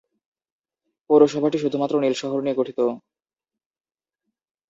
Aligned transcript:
পৌরসভাটি 1.09 1.57
শুধুমাত্র 1.59 1.95
নিল 2.03 2.15
শহর 2.21 2.39
নিয়ে 2.41 2.59
গঠিত। 2.59 2.79